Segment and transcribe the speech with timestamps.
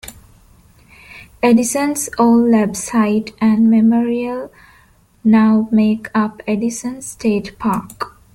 [1.43, 4.51] Edison's old lab site and memorial
[5.23, 8.19] now make up Edison State Park.